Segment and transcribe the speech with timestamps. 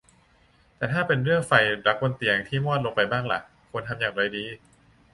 [0.77, 1.51] แต่ถ้าเป็นเรื่องไฟ
[1.87, 4.45] รักบนเตียงที่มอดลงไปบ้างล่ะ ควรทำอย่างไรดี